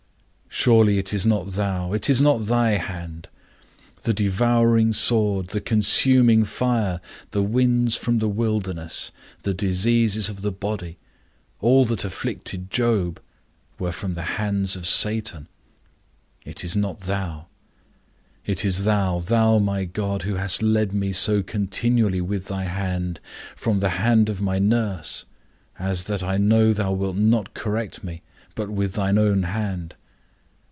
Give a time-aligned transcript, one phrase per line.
[0.53, 3.29] Surely it is not thou, it is not thy hand.
[4.03, 6.99] The devouring sword, the consuming fire,
[7.31, 10.97] the winds from the wilderness, the diseases of the body,
[11.61, 13.21] all that afflicted Job,
[13.79, 15.47] were from the hands of Satan;
[16.45, 17.47] it is not thou.
[18.45, 23.21] It is thou, thou my God, who hast led me so continually with thy hand,
[23.55, 25.23] from the hand of my nurse,
[25.79, 28.21] as that I know thou wilt not correct me,
[28.53, 29.95] but with thine own hand.